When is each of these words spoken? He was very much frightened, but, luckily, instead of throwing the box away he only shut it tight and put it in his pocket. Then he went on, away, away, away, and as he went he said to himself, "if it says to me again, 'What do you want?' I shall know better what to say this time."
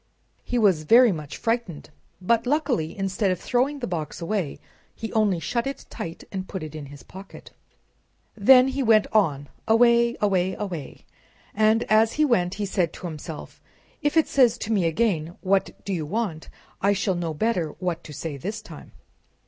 He 0.43 0.57
was 0.57 0.81
very 0.81 1.11
much 1.11 1.37
frightened, 1.37 1.91
but, 2.19 2.47
luckily, 2.47 2.97
instead 2.97 3.29
of 3.29 3.39
throwing 3.39 3.77
the 3.77 3.85
box 3.85 4.19
away 4.19 4.57
he 4.95 5.13
only 5.13 5.39
shut 5.39 5.67
it 5.67 5.85
tight 5.91 6.23
and 6.31 6.47
put 6.47 6.63
it 6.63 6.73
in 6.73 6.87
his 6.87 7.03
pocket. 7.03 7.51
Then 8.35 8.69
he 8.69 8.81
went 8.81 9.05
on, 9.13 9.47
away, 9.67 10.17
away, 10.19 10.55
away, 10.55 11.05
and 11.53 11.83
as 11.83 12.13
he 12.13 12.25
went 12.25 12.55
he 12.55 12.65
said 12.65 12.93
to 12.93 13.05
himself, 13.05 13.61
"if 14.01 14.17
it 14.17 14.27
says 14.27 14.57
to 14.57 14.71
me 14.71 14.85
again, 14.87 15.37
'What 15.41 15.69
do 15.85 15.93
you 15.93 16.07
want?' 16.07 16.49
I 16.81 16.93
shall 16.93 17.13
know 17.13 17.35
better 17.35 17.69
what 17.77 18.03
to 18.05 18.11
say 18.11 18.37
this 18.37 18.59
time." 18.63 18.93